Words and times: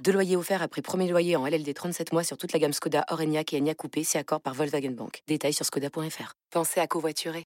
Deux 0.00 0.12
loyers 0.12 0.36
offerts 0.36 0.62
après 0.62 0.82
premier 0.82 1.08
loyer 1.08 1.36
en 1.36 1.46
LLD 1.46 1.74
37 1.74 2.12
mois 2.12 2.24
sur 2.24 2.36
toute 2.36 2.52
la 2.52 2.58
gamme 2.58 2.72
Skoda, 2.72 3.04
Orenia 3.10 3.42
et 3.50 3.58
Enya 3.58 3.74
Coupé, 3.74 4.04
c'est 4.04 4.18
accord 4.18 4.40
par 4.40 4.54
Volkswagen 4.54 4.90
Bank. 4.92 5.22
Détails 5.28 5.52
sur 5.52 5.64
skoda.fr. 5.64 6.34
Pensez 6.50 6.80
à 6.80 6.86
covoiturer. 6.86 7.44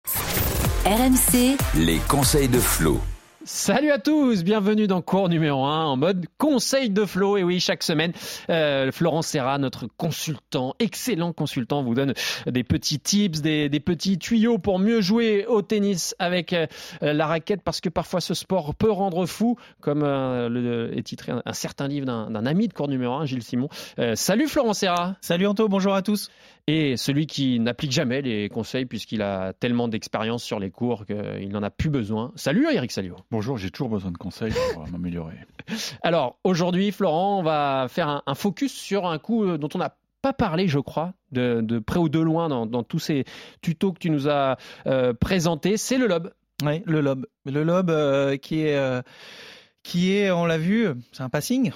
RMC, 0.84 1.56
les 1.74 1.98
conseils 2.08 2.48
de 2.48 2.60
Flo. 2.60 3.00
Salut 3.48 3.92
à 3.92 4.00
tous, 4.00 4.42
bienvenue 4.42 4.88
dans 4.88 5.02
cours 5.02 5.28
numéro 5.28 5.64
1 5.64 5.84
en 5.84 5.96
mode 5.96 6.26
conseil 6.36 6.90
de 6.90 7.04
Flo. 7.04 7.36
Et 7.36 7.44
oui, 7.44 7.60
chaque 7.60 7.84
semaine, 7.84 8.12
euh, 8.50 8.90
Florent 8.90 9.22
Serra, 9.22 9.56
notre 9.58 9.86
consultant, 9.86 10.74
excellent 10.80 11.32
consultant, 11.32 11.84
vous 11.84 11.94
donne 11.94 12.12
des 12.48 12.64
petits 12.64 12.98
tips, 12.98 13.42
des, 13.42 13.68
petits 13.78 14.18
tuyaux 14.18 14.58
pour 14.58 14.80
mieux 14.80 15.00
jouer 15.00 15.46
au 15.46 15.62
tennis 15.62 16.16
avec 16.18 16.54
euh, 16.54 16.66
la 17.00 17.24
raquette 17.28 17.62
parce 17.62 17.80
que 17.80 17.88
parfois 17.88 18.20
ce 18.20 18.34
sport 18.34 18.74
peut 18.74 18.90
rendre 18.90 19.26
fou, 19.26 19.56
comme 19.80 20.02
euh, 20.02 20.90
est 20.92 21.04
titré 21.04 21.30
un, 21.30 21.52
certain 21.52 21.86
livre 21.86 22.06
d'un 22.06 22.46
ami 22.46 22.66
de 22.66 22.72
cours 22.72 22.88
numéro 22.88 23.14
1, 23.14 23.26
Gilles 23.26 23.44
Simon. 23.44 23.68
salut 24.16 24.48
Florent 24.48 24.74
Serra. 24.74 25.14
Salut 25.20 25.46
Anto, 25.46 25.68
bonjour 25.68 25.94
à 25.94 26.02
tous. 26.02 26.30
Et 26.68 26.96
celui 26.96 27.28
qui 27.28 27.60
n'applique 27.60 27.92
jamais 27.92 28.22
les 28.22 28.48
conseils 28.48 28.86
puisqu'il 28.86 29.22
a 29.22 29.52
tellement 29.52 29.86
d'expérience 29.86 30.42
sur 30.42 30.58
les 30.58 30.72
cours 30.72 31.06
qu'il 31.06 31.50
n'en 31.50 31.62
a 31.62 31.70
plus 31.70 31.90
besoin. 31.90 32.32
Salut 32.34 32.66
Eric 32.72 32.90
Salio. 32.90 33.14
Bonjour, 33.30 33.56
j'ai 33.56 33.70
toujours 33.70 33.88
besoin 33.88 34.10
de 34.10 34.18
conseils 34.18 34.52
pour 34.74 34.88
m'améliorer. 34.88 35.36
Alors 36.02 36.40
aujourd'hui, 36.42 36.90
Florent, 36.90 37.38
on 37.38 37.44
va 37.44 37.86
faire 37.88 38.20
un, 38.26 38.34
focus 38.34 38.72
sur 38.72 39.06
un 39.06 39.20
coup 39.20 39.44
euh, 39.44 39.58
dont 39.58 39.68
on 39.74 39.78
n'a 39.78 39.96
pas 40.22 40.32
parlé, 40.32 40.66
je 40.66 40.80
crois, 40.80 41.14
de, 41.30 41.78
près 41.78 42.00
ou 42.00 42.08
de 42.08 42.18
loin 42.18 42.48
dans, 42.48 42.82
tous 42.82 42.98
ces 42.98 43.24
tutos 43.62 43.92
que 43.92 44.00
tu 44.00 44.10
nous 44.10 44.28
as 44.28 44.56
euh, 44.88 45.12
présentés. 45.12 45.76
C'est 45.76 45.98
le 45.98 46.08
lob. 46.08 46.32
Oui, 46.64 46.82
le 46.84 47.00
lob. 47.00 47.26
Le 47.44 47.62
lob 47.62 47.90
euh, 47.90 48.36
qui 48.38 48.62
est, 48.62 49.04
qui 49.84 50.14
est, 50.14 50.32
on 50.32 50.44
l'a 50.46 50.58
vu, 50.58 50.88
c'est 51.12 51.22
un 51.22 51.28
passing. 51.28 51.70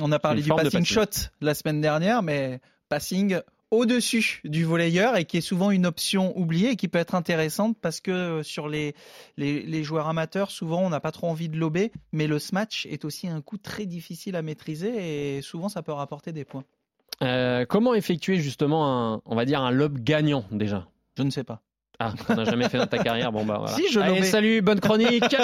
On 0.00 0.12
a 0.12 0.20
parlé 0.20 0.42
du 0.42 0.50
passing 0.50 0.84
shot 0.84 1.28
la 1.40 1.54
semaine 1.54 1.80
dernière, 1.80 2.22
mais 2.22 2.60
passing 2.88 3.40
au-dessus 3.70 4.40
du 4.44 4.64
volleyeur 4.64 5.16
et 5.16 5.24
qui 5.24 5.38
est 5.38 5.42
souvent 5.42 5.70
une 5.70 5.86
option 5.86 6.36
oubliée 6.38 6.70
et 6.70 6.76
qui 6.76 6.88
peut 6.88 6.98
être 6.98 7.14
intéressante 7.14 7.76
parce 7.80 8.00
que 8.00 8.10
euh, 8.10 8.42
sur 8.42 8.68
les, 8.68 8.94
les, 9.36 9.82
joueurs 9.82 10.08
amateurs, 10.08 10.50
souvent 10.50 10.82
on 10.82 10.90
n'a 10.90 11.00
pas 11.00 11.12
trop 11.12 11.28
envie 11.28 11.48
de 11.48 11.58
lober, 11.58 11.92
mais 12.12 12.26
le 12.26 12.38
smash 12.38 12.86
est 12.86 13.04
aussi 13.04 13.28
un 13.28 13.40
coup 13.40 13.58
très 13.58 13.86
difficile 13.86 14.36
à 14.36 14.42
maîtriser 14.42 15.36
et 15.36 15.42
souvent 15.42 15.68
ça 15.68 15.82
peut 15.82 15.92
rapporter 15.92 16.32
des 16.32 16.44
points. 16.44 16.64
Euh, 17.22 17.64
comment 17.66 17.94
effectuer 17.94 18.36
justement 18.36 19.14
un, 19.14 19.22
on 19.24 19.34
va 19.34 19.44
dire 19.44 19.60
un 19.62 19.70
lob 19.70 19.98
gagnant 19.98 20.44
déjà? 20.50 20.86
Je 21.16 21.22
ne 21.22 21.30
sais 21.30 21.44
pas. 21.44 21.62
Ah, 21.98 22.12
on 22.28 22.34
n'a 22.34 22.44
jamais 22.44 22.68
fait 22.68 22.76
dans 22.76 22.86
ta 22.86 22.98
carrière? 22.98 23.32
Bon 23.32 23.44
bah 23.46 23.56
voilà. 23.58 23.74
Si 23.76 23.90
je 23.90 23.98
Allez, 23.98 24.22
salut, 24.22 24.60
bonne 24.60 24.80
chronique. 24.80 25.34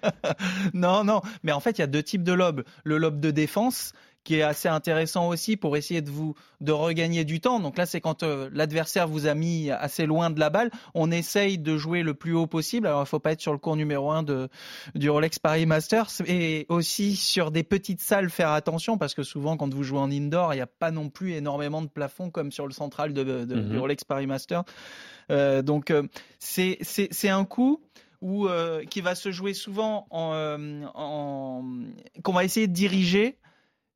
non, 0.74 1.04
non, 1.04 1.20
mais 1.44 1.52
en 1.52 1.60
fait 1.60 1.78
il 1.78 1.80
y 1.80 1.84
a 1.84 1.86
deux 1.86 2.02
types 2.02 2.24
de 2.24 2.32
lobes. 2.32 2.64
Le 2.84 2.98
lob 2.98 3.20
de 3.20 3.30
défense 3.30 3.92
qui 4.24 4.36
est 4.36 4.42
assez 4.42 4.68
intéressant 4.68 5.28
aussi 5.28 5.56
pour 5.56 5.76
essayer 5.76 6.00
de 6.00 6.10
vous 6.10 6.34
de 6.60 6.72
regagner 6.72 7.24
du 7.24 7.40
temps. 7.40 7.58
Donc 7.58 7.76
là, 7.76 7.86
c'est 7.86 8.00
quand 8.00 8.22
euh, 8.22 8.48
l'adversaire 8.52 9.08
vous 9.08 9.26
a 9.26 9.34
mis 9.34 9.70
assez 9.70 10.06
loin 10.06 10.30
de 10.30 10.38
la 10.38 10.48
balle, 10.48 10.70
on 10.94 11.10
essaye 11.10 11.58
de 11.58 11.76
jouer 11.76 12.02
le 12.02 12.14
plus 12.14 12.34
haut 12.34 12.46
possible. 12.46 12.86
Alors 12.86 13.02
il 13.02 13.06
faut 13.06 13.18
pas 13.18 13.32
être 13.32 13.40
sur 13.40 13.52
le 13.52 13.58
cours 13.58 13.76
numéro 13.76 14.10
1 14.10 14.22
de 14.22 14.48
du 14.94 15.10
Rolex 15.10 15.38
Paris 15.38 15.66
Masters 15.66 16.10
et 16.26 16.66
aussi 16.68 17.16
sur 17.16 17.50
des 17.50 17.64
petites 17.64 18.00
salles 18.00 18.30
faire 18.30 18.50
attention 18.50 18.96
parce 18.96 19.14
que 19.14 19.22
souvent 19.22 19.56
quand 19.56 19.72
vous 19.74 19.82
jouez 19.82 19.98
en 19.98 20.10
indoor, 20.10 20.54
il 20.54 20.58
n'y 20.58 20.62
a 20.62 20.66
pas 20.66 20.92
non 20.92 21.08
plus 21.08 21.32
énormément 21.32 21.82
de 21.82 21.88
plafond 21.88 22.30
comme 22.30 22.52
sur 22.52 22.66
le 22.66 22.72
central 22.72 23.12
de, 23.12 23.44
du 23.44 23.54
mhm. 23.54 23.78
Rolex 23.78 24.04
Paris 24.04 24.26
Masters. 24.26 24.64
Euh, 25.30 25.62
donc 25.62 25.90
euh, 25.90 26.04
c'est 26.38 26.78
c'est 26.82 27.28
un 27.28 27.44
coup 27.44 27.80
où, 28.20 28.46
qui 28.88 29.00
va 29.00 29.16
se 29.16 29.32
jouer 29.32 29.52
souvent 29.52 30.06
en, 30.10 30.84
en 30.94 31.64
qu'on 32.22 32.32
va 32.32 32.44
essayer 32.44 32.68
de 32.68 32.72
diriger 32.72 33.36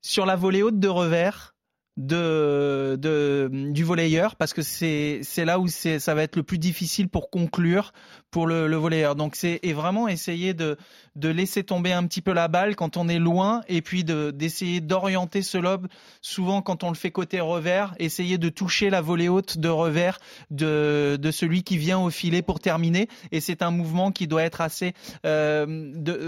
sur 0.01 0.25
la 0.25 0.35
volée 0.35 0.63
haute 0.63 0.79
de 0.79 0.87
revers 0.87 1.53
du 1.97 3.83
volleyeur 3.83 4.35
parce 4.35 4.53
que 4.53 4.61
c'est 4.61 5.45
là 5.45 5.59
où 5.59 5.67
ça 5.67 6.13
va 6.13 6.23
être 6.23 6.35
le 6.35 6.43
plus 6.43 6.59
difficile 6.59 7.09
pour 7.09 7.31
conclure 7.31 7.91
pour 8.29 8.45
le, 8.45 8.67
le 8.67 8.75
volleyeur. 8.75 9.15
Donc 9.15 9.35
c'est 9.35 9.59
vraiment 9.73 10.07
essayer 10.07 10.53
de 10.53 10.77
laisser 11.15 11.63
tomber 11.63 11.93
un 11.93 12.05
petit 12.05 12.21
peu 12.21 12.33
la 12.33 12.47
balle 12.47 12.75
quand 12.75 12.97
on 12.97 13.07
est 13.07 13.17
loin 13.17 13.61
et 13.67 13.81
puis 13.81 14.03
de 14.03 14.29
d'essayer 14.29 14.79
d'orienter 14.79 15.41
ce 15.41 15.57
lobe. 15.57 15.87
Souvent 16.21 16.61
quand 16.61 16.83
on 16.83 16.89
le 16.89 16.95
fait 16.95 17.11
côté 17.11 17.39
revers, 17.39 17.95
essayer 17.97 18.37
de 18.37 18.49
toucher 18.49 18.91
la 18.91 19.01
volée 19.01 19.29
haute 19.29 19.57
de 19.57 19.69
revers 19.69 20.19
de 20.51 21.31
celui 21.31 21.63
qui 21.63 21.77
vient 21.77 21.99
au 21.99 22.11
filet 22.11 22.43
pour 22.43 22.59
terminer. 22.59 23.07
Et 23.31 23.41
c'est 23.41 23.63
un 23.63 23.71
mouvement 23.71 24.11
qui 24.11 24.27
doit 24.27 24.43
être 24.43 24.61
assez 24.61 24.93
euh, 25.25 25.65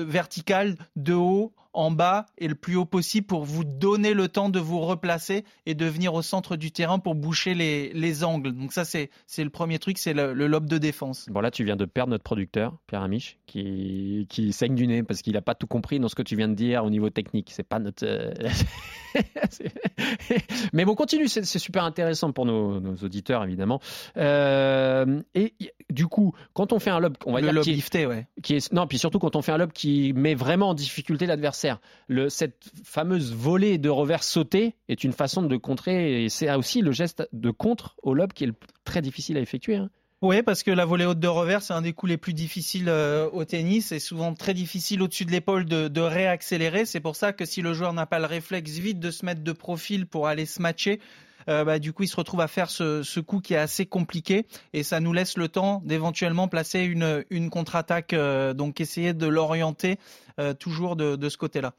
vertical 0.08 0.78
de 0.96 1.14
haut 1.14 1.54
en 1.74 1.92
bas 1.92 2.26
et 2.38 2.48
le 2.48 2.56
plus 2.56 2.76
haut 2.76 2.86
possible 2.86 3.28
pour 3.28 3.44
vous 3.44 3.64
donner 3.64 4.14
le 4.14 4.28
temps 4.28 4.50
de 4.50 4.60
vous 4.60 4.80
replacer 4.80 5.44
et 5.66 5.76
de 5.76 5.86
venir 5.86 6.14
au 6.14 6.22
centre 6.22 6.56
du 6.56 6.72
terrain 6.72 7.00
pour 7.00 7.16
boucher 7.16 7.54
les, 7.54 7.94
les 7.94 8.24
angles. 8.24 8.54
Donc 8.54 8.74
ça, 8.74 8.86
c'est, 8.86 9.10
c'est 9.28 9.44
le 9.44 9.50
premier 9.50 9.78
truc, 9.78 9.98
c'est 9.98 10.14
le, 10.14 10.34
lobe 10.34 10.68
de 10.68 10.78
défense. 10.78 11.28
Bon 11.30 11.42
là, 11.42 11.52
tu 11.52 11.64
viens 11.64 11.76
de 11.76 11.86
perdre 11.86 12.12
notre 12.12 12.24
producteur, 12.24 12.78
Pierre 12.88 13.04
Amiche, 13.04 13.38
qui, 13.46 14.26
qui 14.30 14.52
saigne 14.52 14.76
du 14.76 14.88
nez 14.88 15.04
parce 15.04 15.22
qu'il 15.22 15.34
n'a 15.34 15.42
pas 15.42 15.56
tout 15.56 15.68
compris 15.68 16.00
dans 16.00 16.10
ce 16.10 16.16
que 16.16 16.24
tu 16.24 16.36
viens 16.36 16.48
de 16.50 16.56
dire 16.56 16.84
au 16.84 16.90
niveau 16.90 17.10
technique. 17.10 17.52
C'est 17.52 17.64
pas 17.64 17.80
notre... 17.80 18.06
Euh, 18.06 18.34
Mais 20.74 20.86
bon, 20.86 20.96
continue, 20.96 21.28
c'est, 21.28 21.44
super 21.44 21.84
intéressant 21.84 22.32
pour 22.32 22.46
nos, 22.46 22.80
nos 22.80 22.96
auditeurs, 22.96 23.44
évidemment. 23.44 23.80
Euh, 24.18 25.22
et 25.36 25.54
du 25.90 26.08
coup, 26.08 26.34
quand 26.54 26.74
on 26.74 26.80
fait 26.80 26.90
un 26.90 27.00
lobe, 27.00 27.18
on 27.26 27.34
va 27.34 27.42
le 27.42 27.48
dire... 27.48 27.54
Lobe 27.54 27.66
lifté, 27.66 28.06
ouais. 28.06 28.28
Qui 28.42 28.56
est, 28.56 28.74
non, 28.74 28.88
puis 28.88 28.98
surtout 28.98 29.20
quand 29.20 29.36
on 29.36 29.42
fait 29.42 29.52
un 29.52 29.58
lobe 29.58 29.72
qui 29.72 30.14
met 30.14 30.36
vraiment 30.36 30.70
en 30.70 30.74
difficulté 30.74 31.26
l'adversaire 31.26 31.59
cette 32.30 32.72
fameuse 32.84 33.34
volée 33.34 33.78
de 33.78 33.90
revers 33.90 34.24
sauté 34.24 34.76
est 34.88 35.04
une 35.04 35.14
façon 35.14 35.44
de 35.44 35.58
contrer, 35.58 36.24
et 36.24 36.30
c'est 36.30 36.54
aussi 36.54 36.82
le 36.82 36.92
geste 36.92 37.28
de 37.34 37.52
contre 37.52 37.96
au 38.04 38.14
lob 38.14 38.34
qui 38.34 38.46
est 38.46 38.54
très 38.84 39.02
difficile 39.02 39.38
à 39.38 39.42
effectuer. 39.42 39.76
Hein. 39.76 39.90
Oui, 40.22 40.44
parce 40.44 40.64
que 40.64 40.72
la 40.72 40.84
volée 40.84 41.06
haute 41.06 41.22
de 41.22 41.30
revers, 41.30 41.62
c'est 41.62 41.74
un 41.74 41.82
des 41.82 41.94
coups 41.94 42.10
les 42.10 42.18
plus 42.18 42.34
difficiles 42.34 42.90
euh, 42.90 43.30
au 43.32 43.46
tennis. 43.46 43.88
C'est 43.88 44.00
souvent 44.00 44.34
très 44.34 44.54
difficile 44.54 45.02
au-dessus 45.02 45.24
de 45.24 45.32
l'épaule 45.32 45.64
de, 45.64 46.02
réaccélérer. 46.02 46.84
C'est 46.84 47.00
pour 47.00 47.16
ça 47.16 47.32
que 47.32 47.46
si 47.46 47.62
le 47.62 47.74
joueur 47.74 47.94
n'a 47.94 48.06
pas 48.06 48.20
le 48.20 48.26
réflexe 48.26 48.72
vite 48.72 49.00
de 49.00 49.12
se 49.12 49.26
mettre 49.26 49.44
de 49.44 49.52
profil 49.54 50.06
pour 50.08 50.28
aller 50.28 50.46
se 50.46 50.62
matcher, 50.62 51.00
euh, 51.50 51.64
bah, 51.64 51.80
du 51.80 51.94
coup, 51.94 52.04
il 52.04 52.08
se 52.08 52.16
retrouve 52.16 52.42
à 52.42 52.48
faire 52.48 52.70
ce, 52.70 53.20
coup 53.20 53.40
qui 53.40 53.54
est 53.54 53.58
assez 53.58 53.86
compliqué 53.86 54.46
et 54.74 54.84
ça 54.84 55.00
nous 55.00 55.14
laisse 55.14 55.38
le 55.38 55.48
temps 55.50 55.82
d'éventuellement 55.84 56.48
placer 56.48 56.82
une, 56.82 57.50
contre-attaque. 57.50 58.14
Euh, 58.14 58.54
donc, 58.54 58.80
essayer 58.80 59.14
de 59.14 59.28
l'orienter 59.28 59.98
euh, 60.40 60.54
toujours 60.54 60.96
de, 60.96 61.30
ce 61.30 61.38
côté-là. 61.38 61.74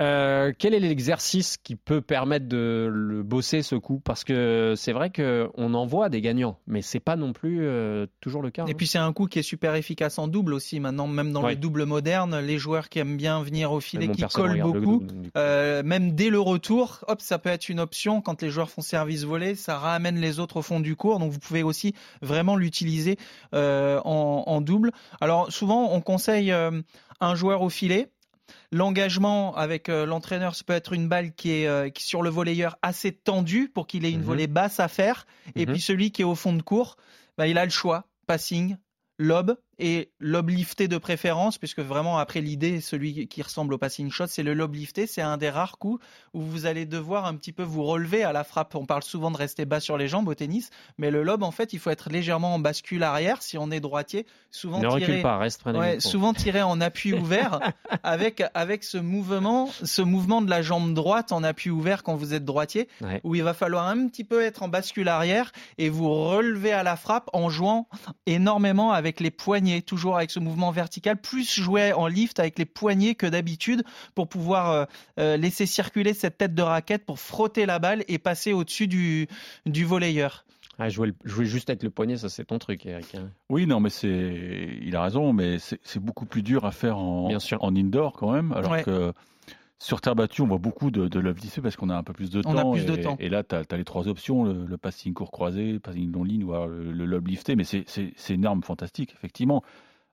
Euh, 0.00 0.52
quel 0.56 0.74
est 0.74 0.80
l'exercice 0.80 1.56
qui 1.56 1.74
peut 1.74 2.00
permettre 2.00 2.46
de 2.46 2.88
le 2.92 3.22
bosser 3.22 3.62
ce 3.62 3.74
coup? 3.74 4.00
Parce 4.00 4.22
que 4.22 4.74
c'est 4.76 4.92
vrai 4.92 5.10
qu'on 5.10 5.74
en 5.74 5.86
voit 5.86 6.08
des 6.08 6.20
gagnants, 6.20 6.58
mais 6.66 6.82
c'est 6.82 7.00
pas 7.00 7.16
non 7.16 7.32
plus 7.32 7.60
euh, 7.62 8.06
toujours 8.20 8.42
le 8.42 8.50
cas. 8.50 8.64
Et 8.66 8.70
hein. 8.70 8.74
puis 8.76 8.86
c'est 8.86 8.98
un 8.98 9.12
coup 9.12 9.26
qui 9.26 9.40
est 9.40 9.42
super 9.42 9.74
efficace 9.74 10.18
en 10.18 10.28
double 10.28 10.54
aussi. 10.54 10.78
Maintenant, 10.78 11.08
même 11.08 11.32
dans 11.32 11.46
le 11.46 11.56
double 11.56 11.84
moderne, 11.84 12.38
les 12.38 12.58
joueurs 12.58 12.88
qui 12.88 13.00
aiment 13.00 13.16
bien 13.16 13.42
venir 13.42 13.72
au 13.72 13.80
filet, 13.80 14.08
qui 14.08 14.22
collent 14.22 14.60
beaucoup, 14.60 15.02
même 15.34 16.12
dès 16.12 16.30
le 16.30 16.40
retour, 16.40 17.04
hop, 17.08 17.20
ça 17.20 17.38
peut 17.38 17.50
être 17.50 17.68
une 17.68 17.80
option 17.80 18.20
quand 18.20 18.42
les 18.42 18.50
joueurs 18.50 18.70
font 18.70 18.82
service 18.82 19.24
volé, 19.24 19.54
ça 19.54 19.78
ramène 19.78 20.20
les 20.20 20.38
autres 20.38 20.58
au 20.58 20.62
fond 20.62 20.80
du 20.80 20.94
cours. 20.94 21.18
Donc 21.18 21.32
vous 21.32 21.38
pouvez 21.38 21.62
aussi 21.62 21.94
vraiment 22.22 22.56
l'utiliser 22.56 23.16
en, 23.52 24.44
en, 24.46 24.60
double. 24.60 24.92
Alors 25.20 25.50
souvent, 25.50 25.92
on 25.92 26.00
conseille 26.00 26.52
un 26.52 27.34
joueur 27.34 27.62
au 27.62 27.68
filet. 27.68 28.10
L'engagement 28.70 29.56
avec 29.56 29.88
euh, 29.88 30.04
l'entraîneur, 30.04 30.54
ça 30.54 30.62
peut 30.64 30.74
être 30.74 30.92
une 30.92 31.08
balle 31.08 31.32
qui 31.32 31.52
est, 31.52 31.66
euh, 31.66 31.88
sur 31.96 32.22
le 32.22 32.28
volleyeur 32.28 32.76
assez 32.82 33.12
tendue 33.12 33.68
pour 33.68 33.86
qu'il 33.86 34.04
ait 34.04 34.10
une 34.10 34.20
mhm. 34.20 34.26
volée 34.26 34.46
basse 34.46 34.78
à 34.78 34.88
faire. 34.88 35.26
Et 35.56 35.64
mhm. 35.64 35.72
puis 35.72 35.80
celui 35.80 36.10
qui 36.10 36.22
est 36.22 36.26
au 36.26 36.34
fond 36.34 36.52
de 36.52 36.62
cours, 36.62 36.96
bah, 37.38 37.46
il 37.46 37.56
a 37.56 37.64
le 37.64 37.70
choix, 37.70 38.06
passing, 38.26 38.76
lob 39.18 39.56
et 39.78 40.10
lob 40.18 40.50
lifté 40.50 40.88
de 40.88 40.98
préférence, 40.98 41.58
puisque 41.58 41.80
vraiment 41.80 42.18
après 42.18 42.40
l'idée, 42.40 42.80
celui 42.80 43.28
qui 43.28 43.42
ressemble 43.42 43.74
au 43.74 43.78
passing 43.78 44.10
shot, 44.10 44.26
c'est 44.26 44.42
le 44.42 44.54
lob 44.54 44.74
lifté. 44.74 45.06
C'est 45.06 45.22
un 45.22 45.36
des 45.36 45.50
rares 45.50 45.78
coups 45.78 46.04
où 46.34 46.40
vous 46.40 46.66
allez 46.66 46.84
devoir 46.84 47.26
un 47.26 47.34
petit 47.36 47.52
peu 47.52 47.62
vous 47.62 47.84
relever 47.84 48.24
à 48.24 48.32
la 48.32 48.44
frappe. 48.44 48.74
On 48.74 48.86
parle 48.86 49.02
souvent 49.02 49.30
de 49.30 49.36
rester 49.36 49.64
bas 49.64 49.80
sur 49.80 49.96
les 49.96 50.08
jambes 50.08 50.26
au 50.28 50.34
tennis, 50.34 50.70
mais 50.98 51.10
le 51.10 51.22
lob, 51.22 51.42
en 51.42 51.52
fait, 51.52 51.72
il 51.72 51.78
faut 51.78 51.90
être 51.90 52.10
légèrement 52.10 52.54
en 52.54 52.58
bascule 52.58 53.02
arrière 53.02 53.42
si 53.42 53.56
on 53.56 53.70
est 53.70 53.80
droitier. 53.80 54.26
Souvent 54.50 54.80
ne 54.80 54.98
tiré, 54.98 55.22
pas, 55.22 55.38
reste 55.38 55.64
ouais, 55.66 56.00
souvent 56.00 56.32
tiré 56.32 56.62
en 56.62 56.80
appui 56.80 57.12
ouvert 57.18 57.60
avec 58.02 58.42
avec 58.54 58.82
ce 58.82 58.98
mouvement, 58.98 59.68
ce 59.84 60.02
mouvement 60.02 60.42
de 60.42 60.50
la 60.50 60.62
jambe 60.62 60.94
droite 60.94 61.32
en 61.32 61.44
appui 61.44 61.70
ouvert 61.70 62.02
quand 62.02 62.16
vous 62.16 62.34
êtes 62.34 62.44
droitier, 62.44 62.88
ouais. 63.00 63.20
où 63.24 63.34
il 63.34 63.42
va 63.42 63.54
falloir 63.54 63.86
un 63.86 64.08
petit 64.08 64.24
peu 64.24 64.42
être 64.42 64.62
en 64.62 64.68
bascule 64.68 65.08
arrière 65.08 65.52
et 65.76 65.88
vous 65.88 66.08
relever 66.08 66.72
à 66.72 66.82
la 66.82 66.96
frappe 66.96 67.28
en 67.32 67.48
jouant 67.48 67.88
énormément 68.26 68.92
avec 68.92 69.20
les 69.20 69.30
poignets 69.30 69.67
toujours 69.82 70.16
avec 70.16 70.30
ce 70.30 70.40
mouvement 70.40 70.70
vertical, 70.70 71.16
plus 71.16 71.50
jouer 71.60 71.92
en 71.92 72.06
lift 72.06 72.40
avec 72.40 72.58
les 72.58 72.64
poignets 72.64 73.14
que 73.14 73.26
d'habitude 73.26 73.82
pour 74.14 74.28
pouvoir 74.28 74.70
euh, 74.70 74.84
euh, 75.18 75.36
laisser 75.36 75.66
circuler 75.66 76.14
cette 76.14 76.38
tête 76.38 76.54
de 76.54 76.62
raquette 76.62 77.04
pour 77.04 77.18
frotter 77.18 77.66
la 77.66 77.78
balle 77.78 78.04
et 78.08 78.18
passer 78.18 78.52
au-dessus 78.52 78.86
du, 78.86 79.28
du 79.66 79.84
volleyeur. 79.84 80.44
Ah, 80.80 80.88
jouer, 80.88 81.12
jouer, 81.24 81.44
juste 81.44 81.70
avec 81.70 81.82
le 81.82 81.90
poignet, 81.90 82.16
ça 82.16 82.28
c'est 82.28 82.44
ton 82.44 82.58
truc, 82.58 82.86
Eric. 82.86 83.14
Hein. 83.16 83.30
Oui, 83.48 83.66
non, 83.66 83.80
mais 83.80 83.90
c'est, 83.90 84.78
il 84.80 84.94
a 84.94 85.02
raison, 85.02 85.32
mais 85.32 85.56
c'est 85.58 85.98
beaucoup 85.98 86.24
plus 86.24 86.42
dur 86.42 86.64
à 86.64 86.70
faire 86.70 86.98
en, 86.98 87.30
en 87.32 87.76
indoor 87.76 88.12
quand 88.12 88.32
même, 88.32 88.52
alors 88.52 88.70
ouais. 88.70 88.84
que 88.84 89.12
sur 89.80 90.00
terre 90.00 90.16
battue, 90.16 90.42
on 90.42 90.46
voit 90.46 90.58
beaucoup 90.58 90.90
de, 90.90 91.06
de 91.06 91.20
love 91.20 91.38
parce 91.62 91.76
qu'on 91.76 91.88
a 91.88 91.96
un 91.96 92.02
peu 92.02 92.12
plus 92.12 92.30
de 92.30 92.40
on 92.40 92.54
temps. 92.54 92.72
A 92.72 92.72
plus 92.72 92.82
et, 92.82 92.86
de 92.86 92.96
temps. 92.96 93.16
et 93.20 93.28
là, 93.28 93.44
tu 93.44 93.54
as, 93.54 93.62
as, 93.70 93.76
les 93.76 93.84
trois 93.84 94.08
options 94.08 94.44
le, 94.44 94.66
le, 94.66 94.76
passing 94.76 95.14
court 95.14 95.30
croisé, 95.30 95.72
le 95.72 95.80
passing 95.80 96.10
long 96.12 96.24
ligne 96.24 96.44
ou 96.44 96.52
le, 96.52 96.90
le 96.90 97.04
lob 97.06 97.28
lifté. 97.28 97.54
Mais 97.54 97.64
c'est 97.64 97.84
une 98.28 98.46
arme 98.46 98.62
fantastique, 98.62 99.14
effectivement. 99.16 99.62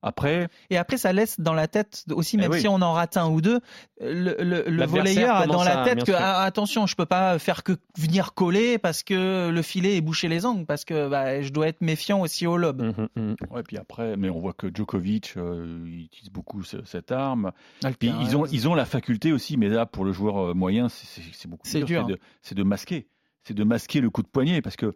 Après. 0.05 0.49
Et 0.69 0.77
après, 0.77 0.97
ça 0.97 1.11
laisse 1.13 1.39
dans 1.39 1.55
la 1.55 1.67
tête 1.67 2.05
aussi, 2.11 2.37
même 2.37 2.51
eh 2.51 2.53
oui. 2.53 2.61
si 2.61 2.67
on 2.67 2.75
en 2.75 2.93
rate 2.93 3.17
un 3.17 3.27
ou 3.27 3.41
deux, 3.41 3.59
le, 3.99 4.35
le, 4.39 4.63
le 4.67 4.85
volleyeur 4.85 5.35
a 5.35 5.47
dans 5.47 5.63
la 5.63 5.83
tête 5.83 6.03
que 6.03 6.11
ah, 6.11 6.43
attention, 6.43 6.85
je 6.85 6.95
peux 6.95 7.07
pas 7.07 7.39
faire 7.39 7.63
que 7.63 7.73
venir 7.97 8.35
coller 8.35 8.77
parce 8.77 9.01
que 9.01 9.49
le 9.49 9.61
filet 9.63 9.97
est 9.97 10.01
bouché 10.01 10.27
les 10.27 10.45
angles, 10.45 10.67
parce 10.67 10.85
que 10.85 11.09
bah, 11.09 11.41
je 11.41 11.49
dois 11.49 11.69
être 11.69 11.81
méfiant 11.81 12.21
aussi 12.21 12.45
au 12.45 12.55
lob. 12.55 12.83
Mmh, 12.83 13.19
mmh. 13.19 13.35
Ouais, 13.49 13.63
puis 13.63 13.77
après, 13.77 14.15
mais 14.15 14.29
on 14.29 14.39
voit 14.39 14.53
que 14.53 14.67
Djokovic 14.71 15.33
euh, 15.37 15.83
il 15.87 16.03
utilise 16.03 16.29
beaucoup 16.29 16.61
ce, 16.61 16.77
cette 16.85 17.11
arme. 17.11 17.51
Puis 17.97 18.13
ils 18.21 18.37
ont 18.37 18.45
ils 18.45 18.69
ont 18.69 18.75
la 18.75 18.85
faculté 18.85 19.33
aussi, 19.33 19.57
mais 19.57 19.69
là 19.69 19.87
pour 19.87 20.05
le 20.05 20.11
joueur 20.11 20.53
moyen, 20.53 20.87
c'est 20.87 21.47
beaucoup 21.47 21.67
plus 21.67 21.83
dur. 21.83 22.05
dur. 22.05 22.17
C'est 22.43 22.53
de, 22.53 22.61
de 22.61 22.67
masquer, 22.67 23.07
c'est 23.43 23.55
de 23.55 23.63
masquer 23.63 24.01
le 24.01 24.11
coup 24.11 24.21
de 24.21 24.27
poignet 24.27 24.61
parce 24.61 24.75
que 24.75 24.93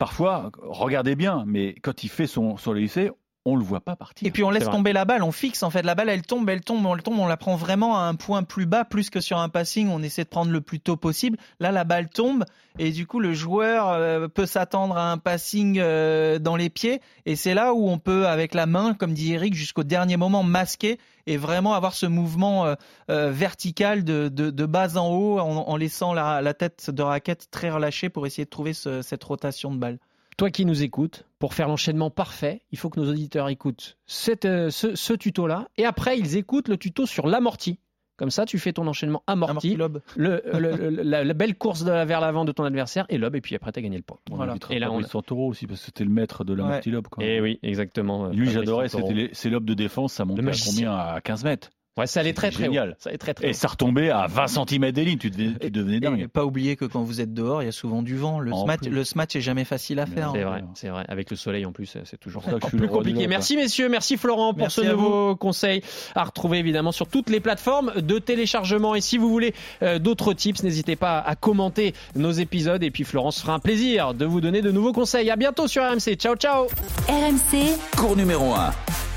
parfois, 0.00 0.50
regardez 0.62 1.14
bien, 1.14 1.44
mais 1.46 1.76
quand 1.80 2.02
il 2.02 2.08
fait 2.08 2.26
son 2.26 2.56
son 2.56 2.72
lycée, 2.72 3.12
on 3.44 3.56
le 3.56 3.64
voit 3.64 3.80
pas 3.80 3.96
partir. 3.96 4.26
Et 4.26 4.30
puis 4.30 4.44
on 4.44 4.50
laisse 4.50 4.70
tomber 4.70 4.92
la 4.92 5.04
balle, 5.04 5.22
on 5.22 5.32
fixe 5.32 5.62
en 5.62 5.70
fait. 5.70 5.82
La 5.82 5.94
balle, 5.94 6.08
elle 6.08 6.22
tombe, 6.22 6.48
elle 6.48 6.60
tombe, 6.60 6.84
on 6.86 6.94
le 6.94 7.02
tombe, 7.02 7.18
on 7.18 7.26
la 7.26 7.36
prend 7.36 7.56
vraiment 7.56 7.98
à 7.98 8.02
un 8.02 8.14
point 8.14 8.42
plus 8.44 8.66
bas, 8.66 8.84
plus 8.84 9.10
que 9.10 9.20
sur 9.20 9.38
un 9.38 9.48
passing, 9.48 9.88
on 9.88 10.02
essaie 10.02 10.24
de 10.24 10.28
prendre 10.28 10.52
le 10.52 10.60
plus 10.60 10.80
tôt 10.80 10.96
possible. 10.96 11.38
Là, 11.58 11.72
la 11.72 11.84
balle 11.84 12.08
tombe 12.08 12.44
et 12.78 12.90
du 12.90 13.06
coup 13.06 13.20
le 13.20 13.34
joueur 13.34 13.88
euh, 13.88 14.28
peut 14.28 14.46
s'attendre 14.46 14.96
à 14.96 15.10
un 15.10 15.18
passing 15.18 15.78
euh, 15.80 16.38
dans 16.38 16.56
les 16.56 16.70
pieds. 16.70 17.00
Et 17.26 17.34
c'est 17.34 17.54
là 17.54 17.74
où 17.74 17.88
on 17.88 17.98
peut 17.98 18.26
avec 18.28 18.54
la 18.54 18.66
main, 18.66 18.94
comme 18.94 19.12
dit 19.12 19.32
Eric, 19.32 19.54
jusqu'au 19.54 19.84
dernier 19.84 20.16
moment 20.16 20.42
masquer 20.42 20.98
et 21.26 21.36
vraiment 21.36 21.74
avoir 21.74 21.94
ce 21.94 22.06
mouvement 22.06 22.74
euh, 23.10 23.30
vertical 23.30 24.04
de, 24.04 24.28
de, 24.28 24.50
de, 24.50 24.66
bas 24.66 24.96
en 24.96 25.08
haut 25.08 25.38
en, 25.38 25.68
en 25.68 25.76
laissant 25.76 26.14
la, 26.14 26.42
la, 26.42 26.54
tête 26.54 26.90
de 26.90 27.02
raquette 27.02 27.48
très 27.50 27.70
relâchée 27.70 28.08
pour 28.08 28.26
essayer 28.26 28.44
de 28.44 28.50
trouver 28.50 28.72
ce, 28.72 29.02
cette 29.02 29.22
rotation 29.22 29.72
de 29.72 29.78
balle 29.78 29.98
toi 30.42 30.50
qui 30.50 30.66
nous 30.66 30.82
écoutes, 30.82 31.24
pour 31.38 31.54
faire 31.54 31.68
l'enchaînement 31.68 32.10
parfait, 32.10 32.62
il 32.72 32.78
faut 32.78 32.90
que 32.90 32.98
nos 32.98 33.08
auditeurs 33.08 33.48
écoutent 33.48 33.96
cette, 34.06 34.44
euh, 34.44 34.70
ce, 34.70 34.96
ce 34.96 35.12
tuto-là, 35.12 35.68
et 35.76 35.84
après 35.84 36.18
ils 36.18 36.36
écoutent 36.36 36.66
le 36.66 36.76
tuto 36.76 37.06
sur 37.06 37.28
l'amorti. 37.28 37.78
Comme 38.16 38.30
ça, 38.30 38.44
tu 38.44 38.58
fais 38.58 38.72
ton 38.72 38.88
enchaînement 38.88 39.22
amorti, 39.28 39.74
amorti 39.74 40.02
le, 40.16 40.42
le, 40.44 40.58
le, 40.58 41.02
la, 41.04 41.22
la, 41.22 41.34
belle 41.34 41.56
course 41.56 41.84
de 41.84 41.92
la, 41.92 42.04
vers 42.04 42.20
l'avant 42.20 42.44
de 42.44 42.50
ton 42.50 42.64
adversaire 42.64 43.06
et 43.08 43.18
lob, 43.18 43.36
et 43.36 43.40
puis 43.40 43.54
après, 43.54 43.70
tu 43.70 43.78
as 43.78 43.82
gagné 43.82 43.96
le 43.96 44.02
point. 44.02 44.18
Voilà. 44.32 44.56
Et 44.70 44.80
là, 44.80 44.90
on 44.90 44.98
a 44.98 45.06
Santoro 45.06 45.46
aussi, 45.46 45.68
parce 45.68 45.78
que 45.78 45.86
c'était 45.86 46.04
le 46.04 46.10
maître 46.10 46.42
de 46.42 46.54
l'amorti 46.54 46.88
ouais. 46.88 46.96
lob. 46.96 47.06
Quoi. 47.06 47.24
Et 47.24 47.40
oui, 47.40 47.60
exactement. 47.62 48.26
Lui, 48.30 48.50
j'adorais, 48.50 48.88
c'était 48.88 49.30
ses 49.32 49.48
lobes 49.48 49.64
de 49.64 49.74
défense, 49.74 50.12
ça 50.12 50.24
montait 50.24 50.42
à 50.44 50.52
combien 50.66 50.92
À 50.92 51.20
15 51.20 51.44
mètres 51.44 51.70
Ouais, 51.98 52.06
ça 52.06 52.20
allait 52.20 52.32
très 52.32 52.50
très 52.50 52.64
génial. 52.64 52.90
haut. 52.90 52.94
Ça 52.98 53.10
allait 53.10 53.18
très, 53.18 53.34
très 53.34 53.48
et 53.48 53.50
haut. 53.50 53.52
ça 53.52 53.68
retombait 53.68 54.08
à 54.08 54.26
20 54.26 54.46
cm 54.46 54.92
des 54.92 55.04
lignes, 55.04 55.18
tu, 55.18 55.30
devenais, 55.30 55.58
tu 55.60 55.70
devenais 55.70 56.00
dingue. 56.00 56.20
Et 56.20 56.28
pas 56.28 56.46
oublier 56.46 56.74
que 56.74 56.86
quand 56.86 57.02
vous 57.02 57.20
êtes 57.20 57.34
dehors, 57.34 57.62
il 57.62 57.66
y 57.66 57.68
a 57.68 57.72
souvent 57.72 58.02
du 58.02 58.16
vent. 58.16 58.40
Le, 58.40 58.50
plus. 58.78 58.88
le 58.88 59.04
smash 59.04 59.36
est 59.36 59.42
jamais 59.42 59.64
facile 59.64 59.98
à 59.98 60.06
faire. 60.06 60.32
C'est 60.34 60.42
vrai, 60.42 60.64
c'est 60.74 60.88
vrai. 60.88 61.04
Avec 61.08 61.30
le 61.30 61.36
soleil 61.36 61.66
en 61.66 61.72
plus, 61.72 61.98
c'est 62.04 62.18
toujours 62.18 62.44
ça 62.44 62.52
que 62.52 62.60
je 62.62 62.68
suis 62.68 62.78
plus 62.78 62.88
compliqué. 62.88 63.26
Merci 63.26 63.56
messieurs, 63.56 63.90
merci 63.90 64.16
Florent 64.16 64.54
pour 64.54 64.62
Merci 64.62 64.80
ce 64.80 64.86
nouveau 64.86 65.36
conseil 65.36 65.82
à 66.14 66.24
retrouver 66.24 66.58
évidemment 66.58 66.92
sur 66.92 67.08
toutes 67.08 67.28
les 67.28 67.40
plateformes 67.40 67.92
de 68.00 68.18
téléchargement. 68.18 68.94
Et 68.94 69.02
si 69.02 69.18
vous 69.18 69.28
voulez 69.28 69.54
euh, 69.82 69.98
d'autres 69.98 70.32
tips, 70.32 70.62
n'hésitez 70.62 70.96
pas 70.96 71.18
à 71.18 71.36
commenter 71.36 71.94
nos 72.14 72.32
épisodes. 72.32 72.82
Et 72.82 72.90
puis 72.90 73.04
Florence 73.04 73.40
fera 73.40 73.52
un 73.52 73.58
plaisir 73.58 74.14
de 74.14 74.24
vous 74.24 74.40
donner 74.40 74.62
de 74.62 74.70
nouveaux 74.70 74.92
conseils. 74.92 75.30
À 75.30 75.36
bientôt 75.36 75.68
sur 75.68 75.82
RMC. 75.82 76.16
Ciao, 76.16 76.36
ciao. 76.36 76.68
RMC, 77.08 77.76
cours 77.96 78.16
numéro 78.16 78.54
1. 78.54 79.11